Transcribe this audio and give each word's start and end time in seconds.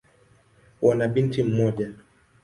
Wana 0.81 1.07
binti 1.07 1.43
mmoja. 1.43 1.93